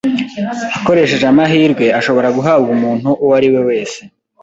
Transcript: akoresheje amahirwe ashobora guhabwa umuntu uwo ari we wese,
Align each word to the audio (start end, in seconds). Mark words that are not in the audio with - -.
akoresheje 0.77 1.25
amahirwe 1.31 1.85
ashobora 1.99 2.29
guhabwa 2.37 2.69
umuntu 2.77 3.09
uwo 3.23 3.33
ari 3.39 3.47
we 3.53 3.61
wese, 3.69 3.99